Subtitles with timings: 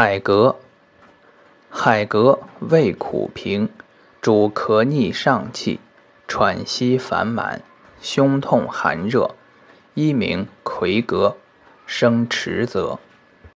[0.00, 0.54] 海格，
[1.68, 3.68] 海格味苦平，
[4.20, 5.80] 主咳逆上气、
[6.28, 7.62] 喘息烦满、
[8.00, 9.34] 胸痛寒热，
[9.94, 11.36] 一名魁格，
[11.84, 13.00] 生迟泽。